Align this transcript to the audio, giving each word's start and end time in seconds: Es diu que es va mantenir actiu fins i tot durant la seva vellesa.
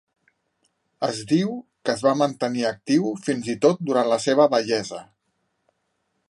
Es 1.07 1.19
diu 1.31 1.51
que 1.89 1.93
es 1.95 2.01
va 2.07 2.13
mantenir 2.21 2.65
actiu 2.71 3.13
fins 3.27 3.51
i 3.55 3.57
tot 3.67 3.85
durant 3.91 4.11
la 4.15 4.19
seva 4.25 4.49
vellesa. 4.55 5.05